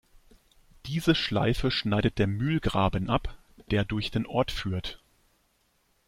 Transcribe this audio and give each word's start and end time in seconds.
Diese 0.87 1.13
Schleife 1.13 1.69
schneidet 1.69 2.17
der 2.17 2.25
"Mühlgraben" 2.25 3.07
ab, 3.07 3.37
der 3.69 3.85
durch 3.85 4.09
den 4.09 4.25
Ort 4.25 4.49
führt. 4.49 4.99